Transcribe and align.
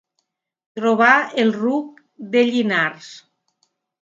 Trobar 0.79 1.09
el 1.43 1.53
ruc 1.57 2.01
de 2.33 2.43
Llinars. 2.49 3.13